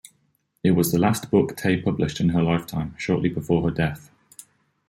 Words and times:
It 0.63 0.71
was 0.71 0.91
the 0.91 0.97
last 0.97 1.29
book 1.29 1.55
Tey 1.55 1.79
published 1.79 2.19
in 2.19 2.29
her 2.29 2.41
lifetime, 2.41 2.95
shortly 2.97 3.29
before 3.29 3.61
her 3.69 3.69
death. 3.69 4.09